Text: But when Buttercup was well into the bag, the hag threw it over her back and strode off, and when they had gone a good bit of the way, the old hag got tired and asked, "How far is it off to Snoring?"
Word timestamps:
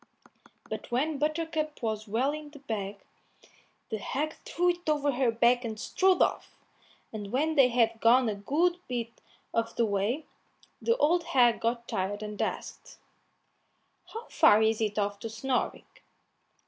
But 0.67 0.89
when 0.89 1.19
Buttercup 1.19 1.83
was 1.83 2.07
well 2.07 2.31
into 2.31 2.57
the 2.57 2.65
bag, 2.65 2.97
the 3.91 3.99
hag 3.99 4.33
threw 4.45 4.69
it 4.71 4.89
over 4.89 5.11
her 5.11 5.29
back 5.31 5.63
and 5.63 5.79
strode 5.79 6.23
off, 6.23 6.57
and 7.13 7.31
when 7.31 7.53
they 7.53 7.67
had 7.67 8.01
gone 8.01 8.27
a 8.27 8.33
good 8.33 8.79
bit 8.87 9.21
of 9.53 9.75
the 9.75 9.85
way, 9.85 10.25
the 10.81 10.97
old 10.97 11.23
hag 11.23 11.59
got 11.61 11.87
tired 11.87 12.23
and 12.23 12.41
asked, 12.41 12.97
"How 14.11 14.25
far 14.29 14.63
is 14.63 14.81
it 14.81 14.97
off 14.97 15.19
to 15.19 15.29
Snoring?" 15.29 15.85